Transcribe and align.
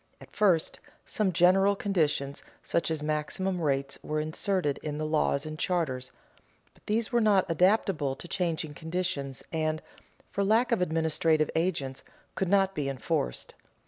At 0.19 0.31
first, 0.35 0.79
some 1.05 1.31
general 1.31 1.75
conditions 1.75 2.41
such 2.63 2.89
as 2.89 3.03
maximum 3.03 3.61
rates 3.61 3.99
were 4.01 4.19
inserted 4.19 4.79
in 4.81 4.97
the 4.97 5.05
laws 5.05 5.45
and 5.45 5.59
charters; 5.59 6.11
but 6.73 6.83
these 6.87 7.11
were 7.11 7.21
not 7.21 7.45
adaptable 7.47 8.15
to 8.15 8.27
changing 8.27 8.73
conditions 8.73 9.43
and, 9.53 9.79
for 10.31 10.43
lack 10.43 10.71
of 10.71 10.81
administrative 10.81 11.51
agents, 11.55 12.03
could 12.33 12.49
not 12.49 12.73
be 12.73 12.89
enforced. 12.89 13.53